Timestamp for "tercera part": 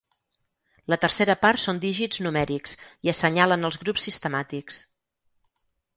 1.03-1.61